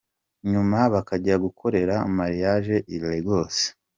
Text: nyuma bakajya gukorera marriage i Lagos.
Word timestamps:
nyuma 0.51 0.77
bakajya 0.93 1.35
gukorera 1.45 1.95
marriage 2.17 2.75
i 2.95 2.97
Lagos. 3.03 3.55